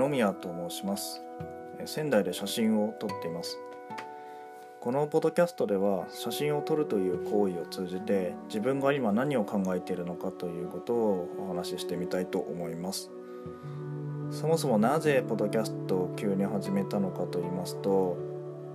[0.00, 1.22] 野宮と申します。
[1.84, 3.58] 仙台で写真を撮っています。
[4.80, 13.10] このポッドキャストでは写真を撮るという行為を通じて自分が今何を考えているのかということをお話ししてみたいと思います。
[14.30, 18.16] そもそもなぜポッドキャストを急に始めたのかと言いますと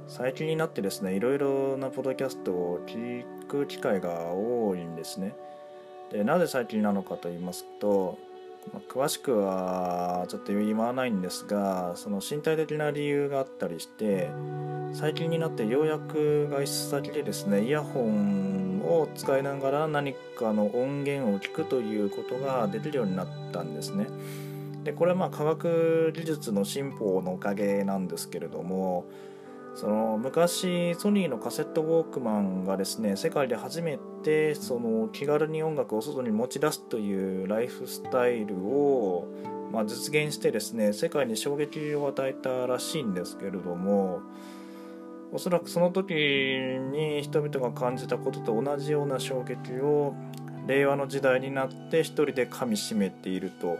[0.08, 5.36] 最近になってですねいろいろなポッドキャストを聞く機会が多いんですね。
[6.12, 8.20] でなぜ最近なのかと言いますと
[8.74, 14.30] まあ、詳しくはちょっと言わないんですがその身体的な理由があったりして
[14.94, 24.08] 最近になってようやく外出先でですねイヤホンを使いながら何かの音源を聞くということができるようになったんですね。
[24.84, 29.06] でこれはまあ科学技術の進歩のおかげなんですけれども
[29.76, 39.28] その昔ソニーのカセットウォークマンがですね世界で初めてその気軽に音楽を外に持ち出すというライフスタイルを、
[39.74, 44.22] まあ、実現してですね世界に衝撃を与えたらしいんですけれども
[45.34, 50.16] おそらくその時に人々が感じたことと同じような衝撃を
[50.68, 53.78] 令和の時代になって一人でかみしめていると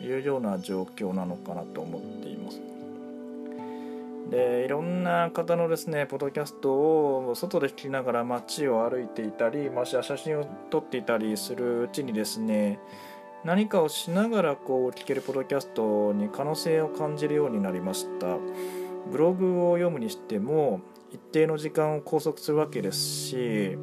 [0.00, 2.73] いうような状況なのかなと思っています。
[4.30, 12.78] でいろんな方のですねポッドキャストを外で聞きながら街を歩いていたり、まあ、写真を撮っていたりするうちにですね
[13.44, 18.38] 何かをしながらこう聞けるポッドキャストに可能性を感じるようになりました。
[19.10, 20.80] ブログを読むにしても
[21.12, 23.78] 一定の時間を拘束するわけですし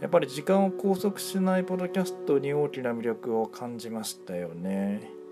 [0.00, 5.23] やっぱり時間を拘束しないポッドキャストに大きな魅力を感じましたよね。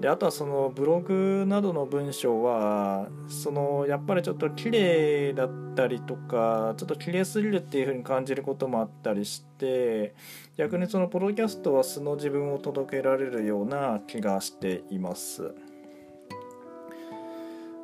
[0.00, 10.14] であとはそのブログなどの文章はそのやっぱりちょっと綺麗だったりとかちょっと綺麗すぎるっていう風に感じることもあったりして
[10.56, 15.52] 逆にそのポロキャストは素の自分を届けられるような気がしています。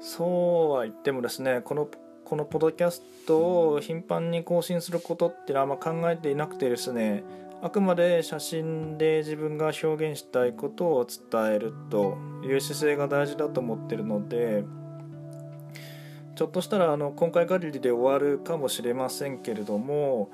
[0.01, 1.89] そうは言ってもですねこの
[2.25, 7.23] このポッドキャストを頻繁に更新することっていうのはあんま考えていなくてですね
[7.63, 14.65] あくまで写真で自分が表現したいことを伝えるという姿勢が大事だと思ってるので
[16.35, 20.31] ちょっとしたらあの今回限りで終わるかもしれませんけれども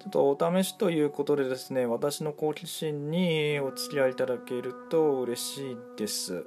[0.00, 6.44] ちょっとお試しということでですね私の好奇心にお付き合いいただけると嬉しいです。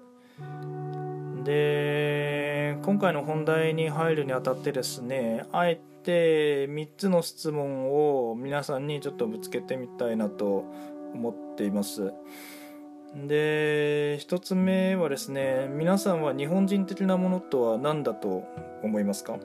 [1.44, 2.27] で
[2.84, 7.92] 今回の本題に入るにあたってですねあえて3つの質問
[8.30, 10.66] を皆さんにちょっとぶつけてみたいなと
[11.14, 12.14] 思っています。
[13.16, 18.44] で1つ目はですね皆さんは日本人的なものとは何だと
[18.84, 19.38] 思いますか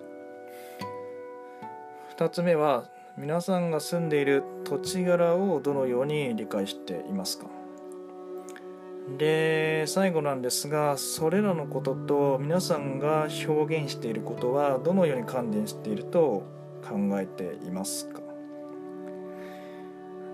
[2.16, 7.46] ？2つ目は皆さんが住んでいる土地柄をどのように理解していますか？
[9.18, 16.42] で最後なんですがそれらのことと皆さんが表現していることはどのように関連していると
[16.82, 18.20] 考えていますか？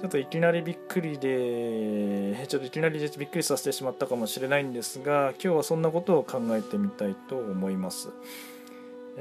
[0.00, 8.10] ちょっといきなりびっくりで ちょっといきなりびっくりさせてしまったかもしれないんですが今日はそんなことを考えてみたいと思います。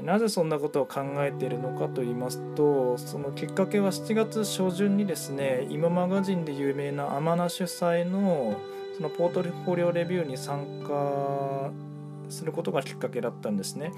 [0.02, 8.60] なぜそんなことを考えているのかと言いますとそのきっかけは7月初旬にですね今マガジンで有名な天名主催の
[8.98, 11.70] そのポートフォリオレビューに参加
[12.28, 13.92] することがきっかけだったんですね。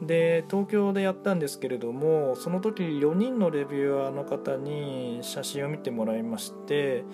[0.00, 7.04] で東京でやったんですけれどもその時4人のレビュアーの方に写真を見てもらいまして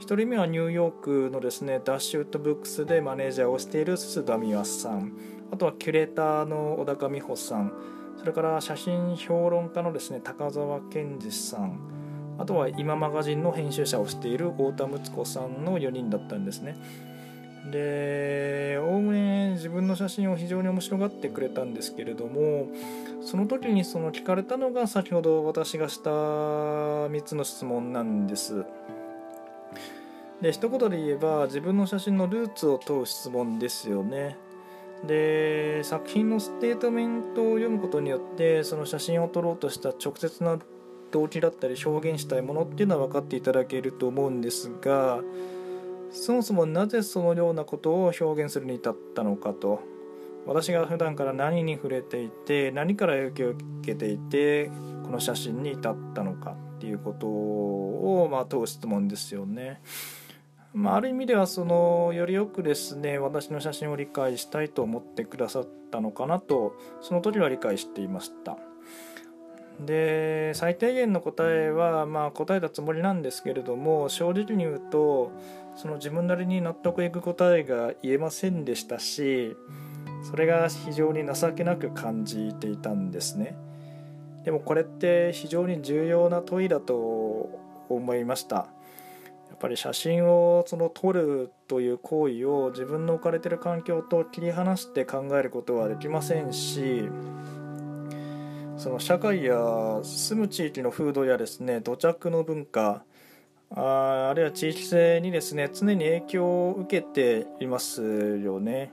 [0.00, 5.12] 1人目はニューヨークのですねダッシュウッドブックスでマネージャーをしている須田美和さん。
[5.52, 7.72] あとはキュレーターの小高美穂さん。
[8.16, 11.97] それから写真評論家のですね高澤健二さん。
[12.38, 16.76] あとは今マガジンの編集者をしている太田睦子さんの4人だったんですね。
[17.70, 22.68] でおおむね自分の写真を非常に面白がってくれたんですけれども
[23.20, 28.64] その時にその聞かれたのが先ほど私がした3つの質問なんです。
[30.40, 34.36] で一言で言えば自分の写真のルーツを問う質問ですよね。
[35.06, 40.58] で作品のステートメントを読むことによってその写真を撮ろうとした直接な
[41.10, 45.20] 動機だったり表現したいものっていうのは分かっていただけると思うんですが
[46.10, 49.80] そもそもなぜそのようなことを表現するに至ったのかと
[50.46, 54.70] 私が普段から何に触れていて何から影響を受けていて
[55.04, 59.82] この写真に至ったのかっていうことを、まあ、問う質問ですよね。
[60.72, 68.58] まあ、ある意味ではそのよりよくですね私の写真を理解したいと思ってくださったのかなとその時は理解していました。
[69.80, 75.30] で最低限の答えはまあ答えたつもりなんですけれども正直に言うと
[75.76, 79.56] その自分なりに納得いく答えが言えませんでしたし
[80.28, 83.56] それが非常に情けなく感じていたんですね。
[84.44, 87.48] でもこれって非常に重要な問いだと
[87.88, 88.56] 思いました。
[88.56, 97.08] やっぱり写真をその撮るという行為を自分の置かれてる環境と切り離して考えることはできませんし
[98.78, 99.56] その社会や
[100.04, 103.02] 住む地域の風土やですね土着の文化
[103.70, 108.92] ああるいは地域性にですね常に影響を受けていますよね。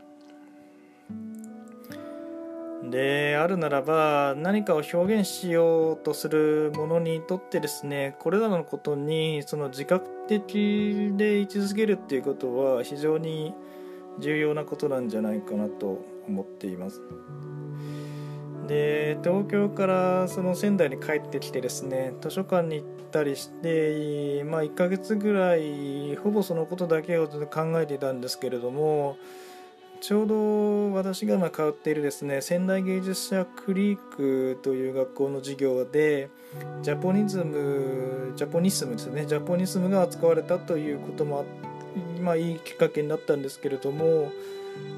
[2.89, 13.53] であるならば何かを表現しようとするものにとってですねこれらのことにその自覚的で位置づけるっていうことは非常に
[14.19, 17.01] 重要なことなんじゃないかなと思っています。
[18.67, 29.17] で東京からその仙台に帰ってきてですね図書館に行ったりしてまあ1ヶ月ぐらいほぼそのことだけを考えていたんですけれども
[30.01, 36.29] ちょうど私が今通っているですね仙台芸術者クリークという学校の授業で
[36.83, 41.45] ジャポニズムジャポニスムですねジャポニスムが扱われたということも
[42.21, 44.31] まあいいきっかけになったんですけれども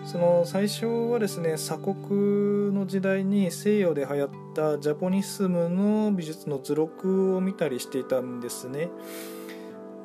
[0.05, 8.89] その最初はですね鎖国の時代に西洋で流行ったジャポニスムの美術の図録を見たりしていたんですね。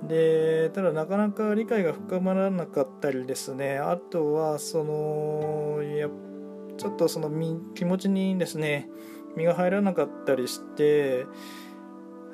[0.03, 6.09] でただなかなか理解が深まらなかったりですねあとはそのや
[6.77, 7.31] ちょっとその
[7.75, 8.89] 気持ちにですね
[9.37, 11.27] 身が入らなかったりして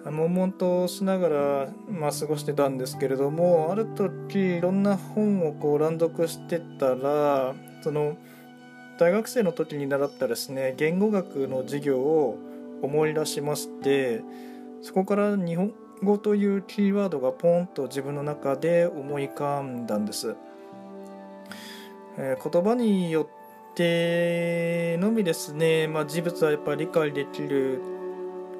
[0.05, 8.17] 悶々としながら、まあ、過ごしてたんですけれどもある時いろんな本をこう乱読してたらその
[8.99, 12.39] 大学生の時に習ったですね言語学の授業を
[12.83, 14.23] 思い出しまして
[14.83, 15.73] そこから日本
[16.03, 20.37] 語というキーワードがポンと自分の中で思い浮かんだんです、
[22.17, 27.98] えー、言葉によってのみですね、まあ、事物はやっぱり理解できる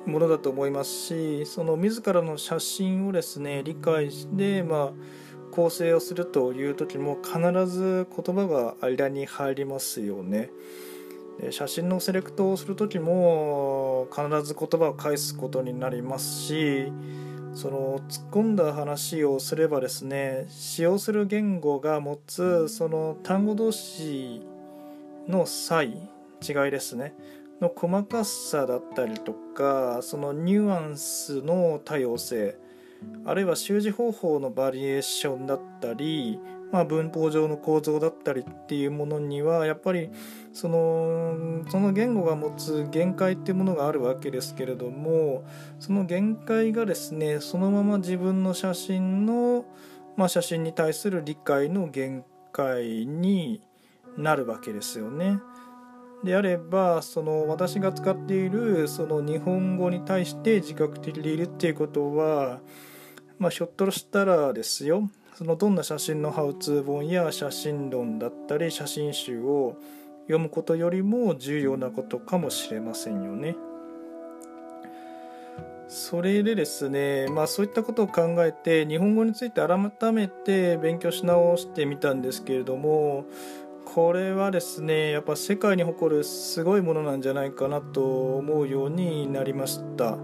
[0.09, 4.93] ものだと思いますしその自らの写真をですね理解して、まあ、
[5.53, 10.51] 構成をするという時も必ず言葉が間に入りますよね。
[11.51, 16.93] 写真のセレクトをする時も必ず言葉を返すことになりますし
[17.55, 24.43] その突っ込んだ話をすればですね使用する言語が持つその単語同士
[25.29, 25.91] の差異
[26.41, 27.15] 違いですね
[27.61, 32.57] の細かさだったりとかそのニュアンスの多様性
[33.25, 36.41] あるいは習字方法のバリエーションだったり、
[36.73, 40.11] まあ、文法上の構造だったりっていうものにはやっぱり
[40.53, 45.45] そのその言語が持つ限界っていうものがあるわけですけれども
[45.79, 49.65] その限界がですねそのまま自分の写真の、
[50.17, 53.63] まあ、写真に対する理解の限界に
[54.17, 55.39] なるわけですよね。
[56.25, 62.61] であればその私が使っているその日本語に対して自覚的でいるっていうことは、
[63.39, 69.77] まあ、ひょっとしたらですよそのどんな写真のハウツー本や写真論だったり写真集を
[70.23, 73.57] 読むことよりも重要なことかもしれませんよね。
[75.89, 83.25] それでですね、まあ、そういったことを考えて日本語について改めて勉強し直してみたんですけれども
[83.99, 90.19] これはですねやっぱ世界に誇るすごいものなんじゃないかなと思うようになりました。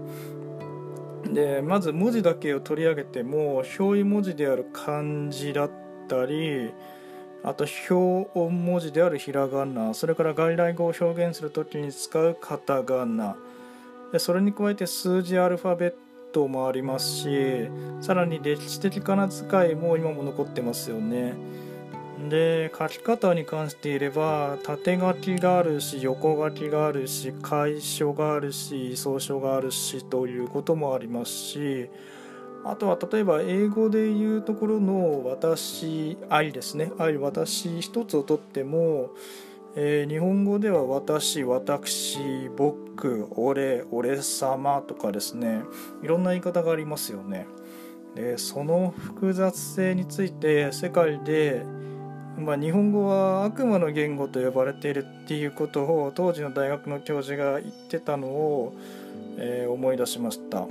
[1.25, 5.71] でまず文字だけを取り上げても表意文字である漢字だっ
[6.07, 6.71] たり
[7.43, 13.35] あと表音文字であるひらがなそれから外来語を表現する時に使うカタカナ
[14.13, 15.93] でそれに加えて数字アルファベッ
[16.31, 21.33] トもありますしさらに歴史的仮名遣いも今も残ってますよね。
[22.29, 31.89] で書き方に関して言えば縦書きがあるし横書きがあるし楷書があるし草書があるしということもありますし
[32.63, 36.91] あとは例えば英語で言うところの私愛ですね。
[36.97, 39.11] 愛私一つをとっても、
[39.75, 45.61] えー、日本語では私私僕俺俺様とかですね。
[46.01, 47.45] いろんな言い方がありますよね。
[48.15, 51.63] でその複雑性について世界で
[52.37, 58.73] まあ、日本語は悪魔の言語と呼ばれているっていうことを当時の大学の教授が言ってたのを、
[59.37, 60.67] えー、思い出しました。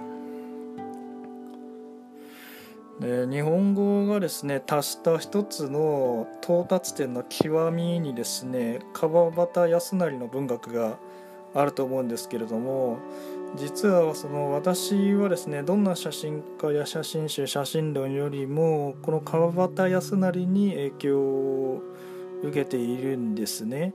[3.01, 10.97] で日本語がですね達した一つの到達点の極みにですね川端康成の文学が
[11.55, 12.99] あると思うんですけれども
[13.57, 21.83] 実はその私はですねどんな写真家や写真集写真論よりもこの川端康成に影響を
[22.43, 23.95] 受けているんですね。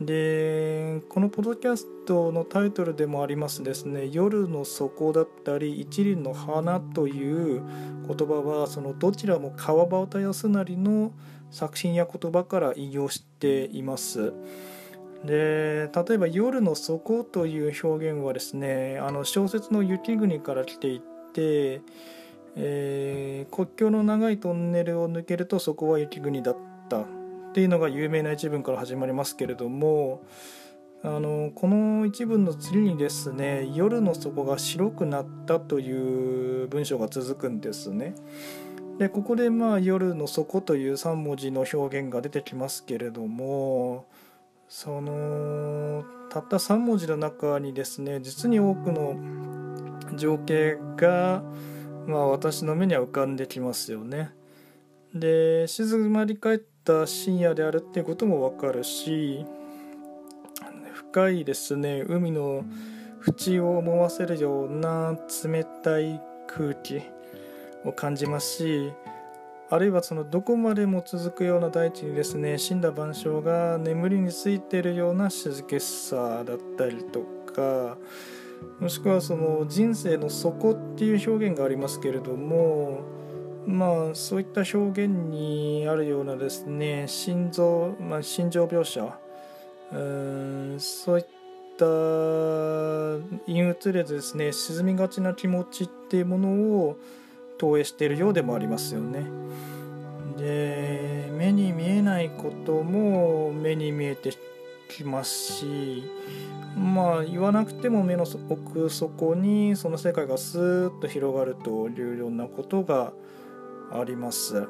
[0.00, 7.62] でこのポッドキャストのタイトルでもありますですね「夜の底」だったり「一輪の花」という
[8.06, 11.12] 言葉はそのどちらも川端康成の
[11.50, 14.34] 作品や言葉から引用しています。
[15.24, 21.00] で例えば「夜の底」という表現はですねあの小説の「雪国」から来てい
[21.32, 21.80] て、
[22.56, 26.56] えー、国境の長いトンネルを抜けるとそこは雪国だっ
[26.88, 27.04] たっ
[27.54, 30.22] ていうのが有名な一文から始まりますけれども
[31.02, 38.14] あのこの一文の次にですね「夜の底が白くなった」という文章が続くんですね。
[38.98, 44.06] でここでまあ「夜の底」という3文字の表現が出てきますけれども
[44.68, 49.16] そのたった3文字の中にですね実に多くの
[50.16, 51.42] 情景が、
[52.06, 54.30] まあ、私の目には浮かんできますよね。
[55.14, 59.46] で静まり返った深夜であるっていうこともわかるし
[60.92, 62.64] 深いですね海の
[63.26, 67.00] 縁を思わせるような冷たい空気
[67.84, 68.92] を感じますし
[69.68, 77.96] あるいはそのどこまでも続くような大地にですね死んだ万象が眠りについているような静けさだったりとか
[78.78, 83.00] もしくはその人生の底っていう表現がありますけれども
[83.66, 89.18] まあそういった表現にあるようなですね心臓、まあ、心情描写
[89.92, 91.26] うんそういっ
[91.76, 91.84] た
[93.46, 96.98] 陰鬱でですね沈みがちな気持ちっていうものを
[97.58, 99.24] 投影しているようでもありますよね。
[100.36, 104.32] で目に見えないことも目に見えて
[104.88, 106.04] きますし
[106.76, 113.12] まあ言わなくても目の奥底にその世界がスーッと広がるというようなことが
[113.92, 114.68] あります。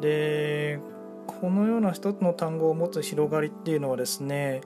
[0.00, 0.80] で
[1.26, 4.62] このような一つの単語を持つ広がりっていうのはですね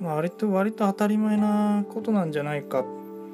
[0.00, 2.84] 割と割と当たり前なことなんじゃないかっ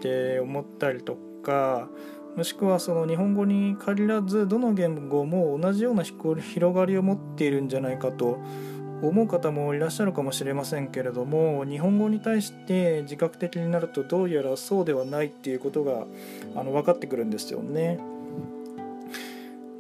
[0.01, 1.89] て思ったりとか
[2.37, 8.39] もしくはその日本語に限らずどの言語も同じような広がりを持っているんじゃないかと
[9.03, 16.07] 思う方もいらっしゃるかもしれませんけれども日本語に対して自覚的になるとどうやらそうではないっていうことが
[16.57, 17.99] あの分かってくるんですよね。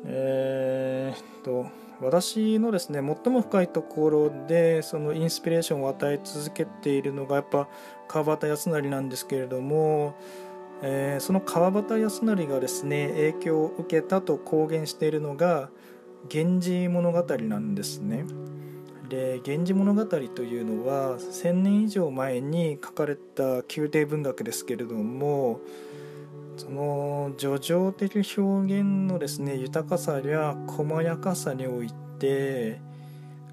[0.06, 1.66] えー、っと
[2.00, 7.68] 私のですね最も深いところでそのインスピレーションを与え続けているのがやっぱ
[8.08, 10.14] 川端康成なんですけれども
[10.86, 15.70] えー、その川端康成がですね影響を受けたと公言しているのが
[16.30, 18.26] 「源氏物語」なんですね。
[19.08, 25.60] で「源氏物語」というのは1,000年以上前に書かれた宮廷文学ですけれども
[26.58, 31.88] その叙情的表現のですね豊かさや細やかさにおい
[32.18, 32.78] て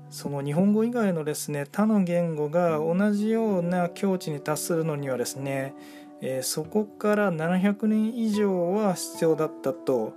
[0.10, 5.74] その日本語以外のですね他の言語が同じような境地に達するのにはですね
[6.22, 10.14] えー、そこから700年以上は必要だったと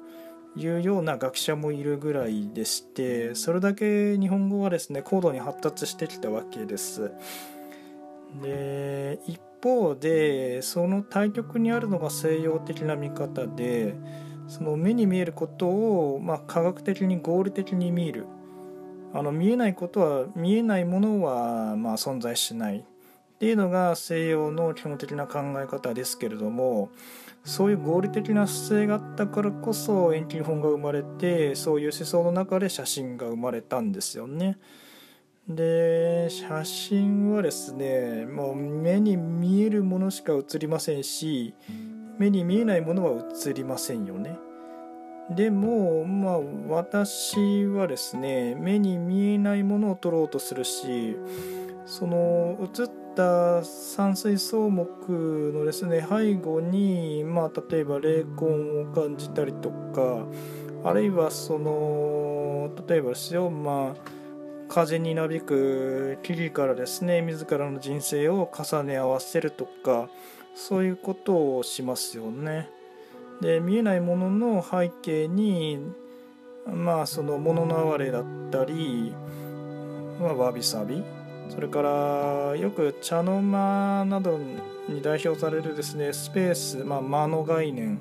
[0.56, 7.11] いうような学者もいるぐらいでしてそれだけ日本語はですね高度に発達してきたわけです。
[8.42, 13.94] で一方でその対極にあるのが西洋的な見方で
[14.46, 18.26] その目に見えることを、まあ、科学的に合理的に見る
[19.14, 22.84] あの見えないことは見えないものは、まあ、存在しない
[23.44, 26.88] っていうのが西洋の基本的な考え方ですけれども
[27.44, 34.56] そういう合理的な姿勢があったからこそ遠近本が生まれてそういう思想の中で写真が生まれたんですよね。
[35.46, 41.54] で写真はですねもう目に見えるものしか写りませんし
[42.18, 44.38] 目に見えないものは写りませんよね。
[45.28, 51.18] でもまあ私はですね目に見えないものを撮ろうとするし
[51.84, 55.12] その写っった山水草木
[55.52, 58.44] のですね背後に、まあ、例えば霊魂
[58.83, 60.26] を感じたりとか
[60.83, 64.11] あるいはその例えばですよまあ
[64.68, 70.09] 風になびく木々からですね自らの人生を重ね合わせるとか
[70.54, 72.71] そういうことをしますよね。
[73.40, 75.80] で見えないものの背景に
[76.66, 79.12] まあその物の哀れだったり、
[80.21, 81.02] まあ、わびさび
[81.48, 84.38] それからよく茶の間など
[84.88, 87.98] に代表されるですねスペース、まあ、間の概念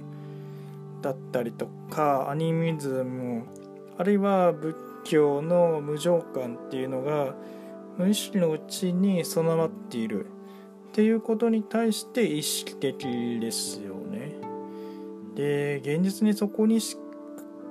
[1.01, 3.43] だったりとかアニミズム
[3.97, 7.35] あるいは仏教の無常感っていうのが
[7.97, 10.29] 無意識のうちに備わっているっ
[10.93, 14.35] ていうことに対して意識的ですよね。
[15.35, 16.79] で現実にそこに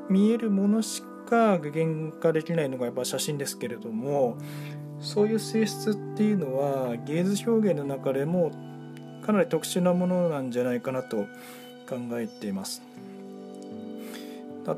[0.09, 4.37] 見えるものしか具現化できないのがやっぱ写真ですけれども
[5.03, 8.53] そういう性質っていうのは芸術表現の中でも
[9.27, 11.27] かなり特殊なものなんじゃないかなと
[11.89, 12.83] 考えています。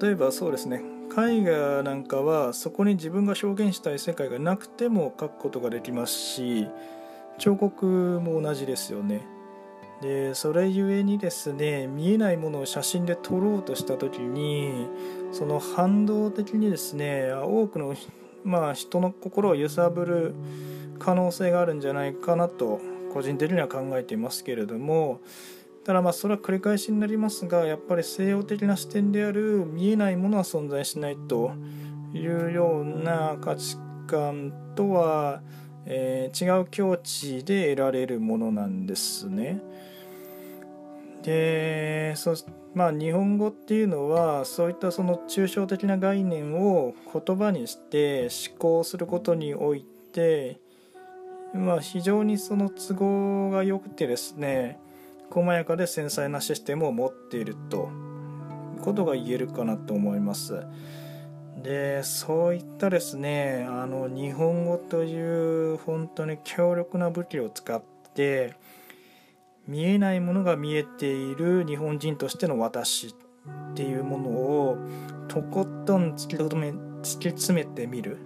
[0.01, 0.83] 例えばそうですね
[1.17, 6.67] 絵画なんかはそこに自分が表現したい世界がなくても描くことができますし
[7.39, 7.87] 彫刻
[8.23, 9.27] も同じですよね。
[10.01, 14.89] でそれゆえにですね見えないものを写真で撮ろうとした時に
[15.33, 17.95] その反動的にですね多くの、
[18.45, 20.35] まあ、人の心を揺さぶる
[20.99, 22.81] 可能性があるんじゃないかなと
[23.13, 25.21] 個人的には考えていますけれども
[25.85, 31.53] ただまあそれは繰り返しになりますがやっぱり西洋的な視点である見えないものは存在しないと
[32.15, 35.43] いうような価値観とは、
[35.85, 39.61] えー、違う境地で得られるものなんですね。
[41.23, 42.35] でそ
[42.75, 50.61] まあ日本語っていうのはそういったその抽象的な概念を言葉にして思考することにおいて
[51.55, 54.81] まあ非常にその都合が良くてですね
[55.31, 57.91] 細やかで繊細なシステムを持っていると
[58.77, 60.63] いうことが言えるかなと思います。
[61.63, 67.83] でそういったですねあの日本語という本当に強力な武器を使っ
[68.15, 68.55] て
[69.67, 73.13] 見えないものが見えている日本人としての私っ
[73.75, 74.79] ていうものを
[75.29, 78.19] とことん突きめ突き詰めてみる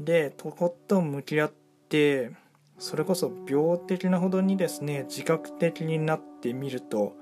[0.00, 1.52] でとことん向き合っ
[1.88, 2.32] て
[2.78, 7.16] それこそ病的なほどにですね自覚的になってみると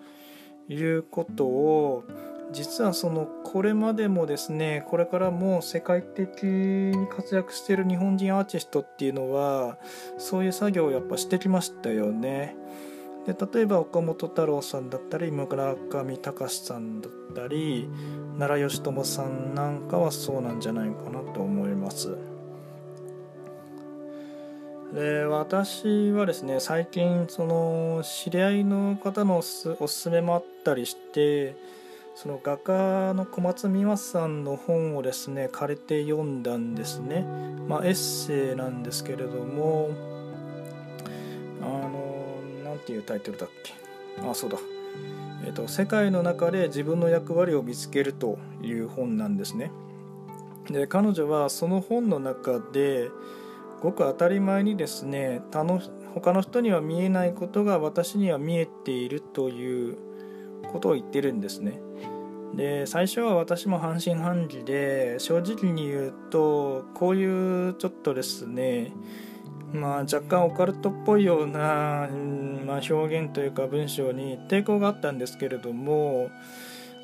[0.68, 2.04] いうことを
[2.52, 9.78] 実はそのこれまでもですねこれからも世界的に活躍している日本人アーティストっていうのは
[10.18, 12.56] そういう作業をやっぱしてきましたよね。
[13.26, 17.88] で例えば岡本太郎さんだったり村上隆さんだったり
[18.38, 22.16] 奈良義朝さんなんかはそうなんじゃないかなと思います。
[24.92, 31.56] で私はですね最近その知り合いの方のおすすめもあったりして
[32.14, 37.26] その画家の小松美和さんの本をですね借りて読んだんですね、
[37.66, 40.13] まあ、エッセイなんですけれども
[42.84, 43.74] の何ていうタイトルだっけ？
[44.28, 44.58] あそうだ。
[45.46, 49.70] えっ、と「世界の中で自分の役割を見つける」という本なんですね。
[50.70, 53.10] で彼女はその本の中で
[53.82, 55.80] ごく当たり前にですね他の
[56.14, 59.98] 他の人には見えないことが私には見えているという
[60.72, 61.80] ことを言ってるんですね。
[62.54, 68.92] で最初は私も半信半疑で正直に言うとこういうちょっとですね
[69.72, 72.08] まあ若干オカルトっぽいような、
[72.64, 76.30] まあ、表現というか文章に抵抗があったんですけれども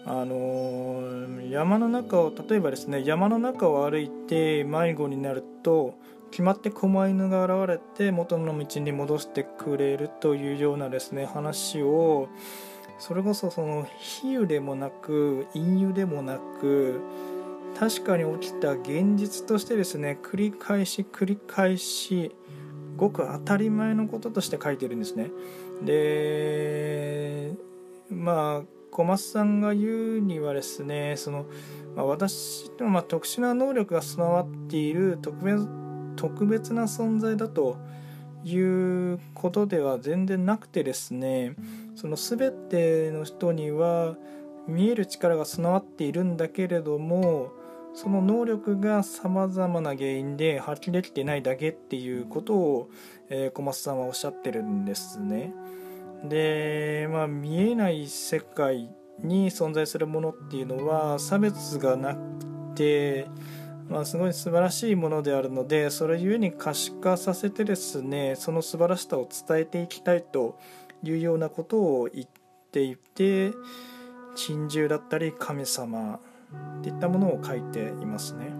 [0.06, 1.02] あの
[1.50, 5.94] 山の中を例えばですね山の中を歩いて迷子になると
[6.30, 12.28] 決まって狛犬が現れて元の道に戻してくれるというようなですね話を
[12.98, 17.00] それこそその比喩でもなく隠喩でもなく
[17.78, 22.34] 確かに起きた現実としてですね繰り返し繰り返し
[23.00, 25.30] ごく当たり前のこととして書いてるんですね。
[25.82, 27.54] で
[28.10, 31.46] まあ小松さんが言うにはですねその、
[31.96, 35.66] まあ、私のまあ特殊な能力が備わっている特別
[36.16, 37.78] 特別な存在だと
[38.44, 41.54] いうことでは全然なくてですね
[41.94, 44.16] その全ての人には
[44.68, 47.52] 見える力が備わっているんだけれども
[47.94, 52.90] その能力がさまざまな原因で発揮できてないだけっていうことを、
[53.28, 55.52] えー、小松さんはおっしゃってるんですね。
[56.24, 62.20] でまあ見えない世界に存在するものっていうのは差別がなく
[62.74, 63.28] て
[63.90, 70.60] まあ、すごい素晴らしいものであるのでそれゆえに可視化させてですねその素晴らしさを伝えていきたいと
[71.02, 72.28] いうようなことを言っ
[72.70, 73.50] ていて
[74.36, 76.20] 珍獣だったり神様
[76.78, 78.52] っていったものを書いていますね。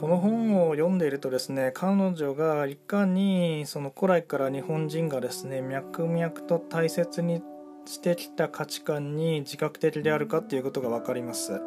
[0.00, 7.42] この本を読んでいるとですね彼女がいかにその古来から日本人がですね脈々と大切に
[7.84, 11.60] してきた価値観に自覚的であるかっていうことが分かります。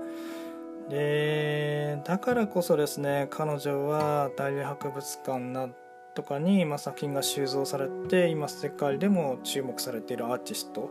[0.89, 5.69] でだからこそですね彼女は大英博物館な
[6.13, 10.89] とかに、ま、作品が収蔵されて今世界でも注目されているアーティスト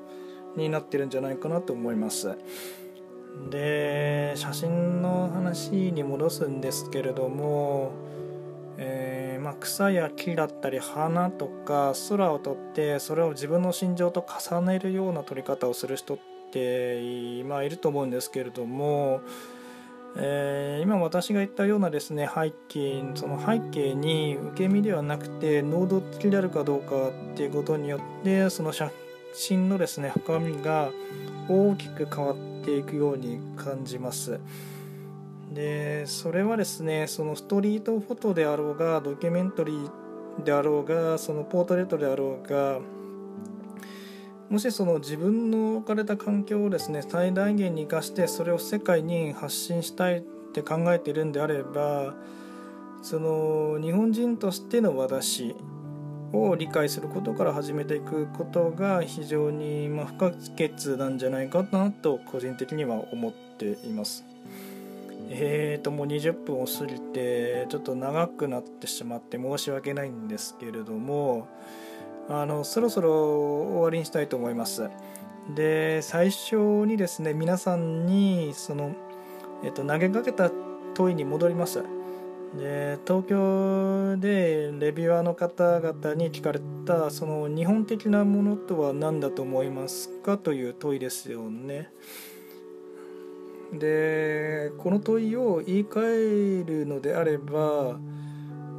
[0.56, 2.36] になってるんじゃないかなと思います
[3.48, 7.92] で写真の話に戻すんですけれども、
[8.76, 16.18] えー、まあ、草や木だったり花とか空を撮ってそれを自分の心情と重ねるような撮り方をする人っ
[16.52, 19.20] てまあいると思うんですけれども、
[20.16, 28.90] えー、今私が言ったようなですね背景その背景に受け身ではなくて濃度付きであるかどうかっていうことによってその写
[29.32, 30.90] 真のですね深みが
[31.48, 34.40] 大きく変わっていくように感じます。
[35.52, 42.78] でそれはですねそのストリートフォトであろうがドキュメンタリーであろうがそのポートレートであろうが
[44.48, 52.14] もしその自分の置かれた環境をですね最大限に生かしてそれを世界に発信したいって考えているんであれば
[53.02, 55.56] その日本人としての私
[56.32, 64.24] を理解することから始めていくことが非常にま不可欠なんじゃないかなと個人的には思っています。
[65.32, 71.46] えーともう20分を過ぎてちょっと長くなってしまって申し訳ないんですけれども
[72.28, 74.90] あのそろそろ終わりにしたいと思います
[75.54, 78.92] で最初にですね皆さんにその、
[79.62, 80.50] えー、と投げかけた
[80.94, 81.84] 問いに戻ります
[82.56, 91.92] で東京でレビュアーの方々に聞かれたその日本的なものとは何だと思いますかという問いですよね。
[93.72, 98.00] でこの問いを言い換えるのであれば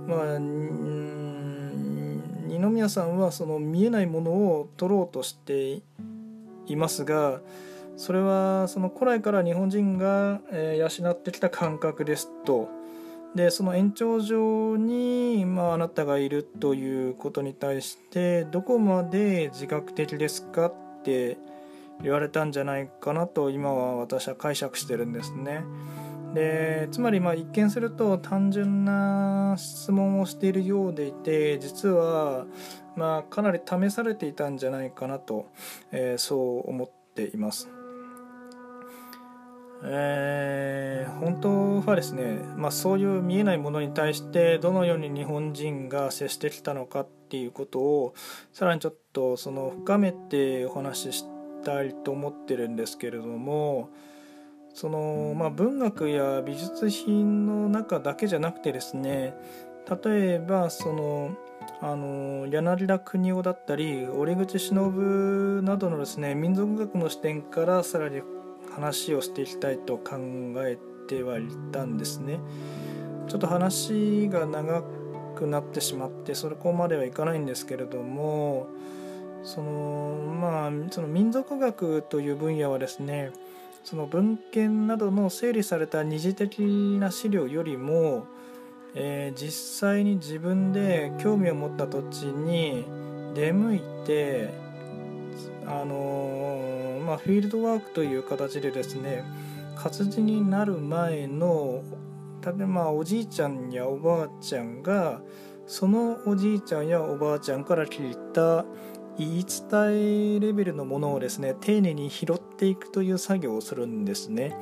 [0.06, 5.82] まあ二宮さんはその見えないものを取ろうとして
[6.68, 7.40] いますが
[7.96, 12.81] それはその古来から日本人が養ってきた感覚ですと
[13.36, 21.38] でその延長上に、まあ、あなたがいるということに対してどこまで自覚的ですかって
[22.04, 25.64] 言われたんじゃないかなと今は私は解釈してるんですね。
[26.34, 32.46] でつまりまあ一見すると単純な質問をしているようでいて実は
[32.96, 35.48] まあかなり試されていたんじゃないかなと、
[35.92, 37.70] えー、そう思っています。
[39.84, 48.14] え、本当はですね、まあ、そういう見えないものに対してどのように日本人が接してきたのかっていうことを
[48.54, 51.26] さらにちょっとその深めてお話しし
[51.64, 53.90] たいと思ってるんですけれども
[54.74, 59.34] その、まあ、文学や美術品の中だけじゃなくてですね
[60.04, 61.36] 例えばその
[61.82, 68.22] あの柳田国夫だったり折口忍などのですね民族学の視点からさらに
[68.74, 70.18] 話をしていきたいと考
[70.58, 72.40] えてはいたんですね。
[73.28, 74.84] ちょっと話が長
[75.36, 78.68] くなってしまってそこまではいかないんですけれども
[79.44, 83.32] そのまあその民族学という分野はですね
[83.84, 86.60] その文献などの整理された二次的
[87.00, 88.28] な資料よりも、
[88.94, 92.86] えー、実際に自分で興味を持った土地に
[93.34, 94.54] 出向いて
[95.66, 96.71] あのー、
[97.12, 99.26] まあ、フィールドワークという形でですね
[99.76, 101.84] 活字になる前の
[102.42, 105.22] 例えばおじいちゃんやおばあちゃんが
[105.68, 108.64] そのおじいちゃんやおばあちゃんから聞いた
[109.18, 114.56] 言い伝えレベルのものをですね丁寧に拾っていくという作業をするんですね。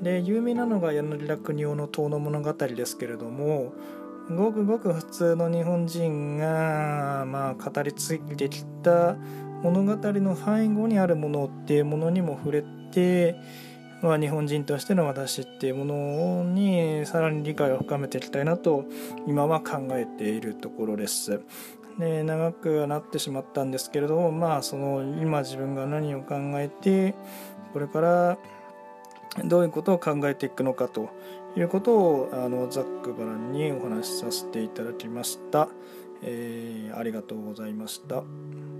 [0.00, 3.74] で有名なのが柳楽国夫の「遠の物語」ですけれども
[4.30, 9.16] ごくごく普通の日本人が、まあ、語り継いできた
[9.62, 13.36] 物語の背後にあるものっていうものにも触れて、
[14.02, 18.84] まあ、日本人としての私っていうものにさらに理解を深めていきたいなと
[19.26, 21.40] 今は考えているところです。
[21.98, 27.14] で長くはなってしまったんですけれどもまあその今自分が何を考えて
[27.72, 28.38] これから
[29.44, 31.08] どういうことを考えていくのかと
[31.56, 35.68] いうことをあのざっくばらんにお話しさせていただきました、
[36.22, 38.75] えー、ありがとうございました。